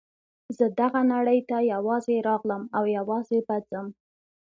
زه 0.57 0.65
دغه 0.79 1.01
نړۍ 1.13 1.39
ته 1.49 1.57
یوازې 1.73 2.15
راغلم 2.27 2.63
او 2.77 2.83
یوازې 2.97 3.39
به 3.47 3.55
ځم. 3.69 3.87